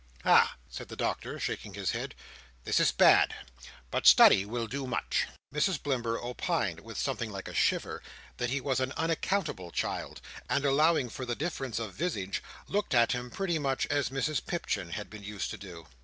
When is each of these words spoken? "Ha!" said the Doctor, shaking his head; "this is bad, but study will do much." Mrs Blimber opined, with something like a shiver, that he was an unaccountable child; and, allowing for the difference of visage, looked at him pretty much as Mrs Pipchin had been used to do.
"Ha!" 0.23 0.57
said 0.67 0.87
the 0.87 0.95
Doctor, 0.95 1.39
shaking 1.39 1.75
his 1.75 1.91
head; 1.91 2.15
"this 2.63 2.79
is 2.79 2.91
bad, 2.91 3.35
but 3.91 4.07
study 4.07 4.47
will 4.47 4.65
do 4.65 4.87
much." 4.87 5.27
Mrs 5.53 5.79
Blimber 5.79 6.17
opined, 6.17 6.79
with 6.79 6.97
something 6.97 7.29
like 7.31 7.47
a 7.47 7.53
shiver, 7.53 8.01
that 8.37 8.49
he 8.49 8.59
was 8.59 8.79
an 8.79 8.93
unaccountable 8.93 9.69
child; 9.69 10.19
and, 10.49 10.65
allowing 10.65 11.07
for 11.07 11.23
the 11.27 11.35
difference 11.35 11.77
of 11.77 11.93
visage, 11.93 12.41
looked 12.67 12.95
at 12.95 13.11
him 13.11 13.29
pretty 13.29 13.59
much 13.59 13.85
as 13.91 14.09
Mrs 14.09 14.43
Pipchin 14.43 14.89
had 14.93 15.07
been 15.07 15.23
used 15.23 15.51
to 15.51 15.57
do. 15.59 15.85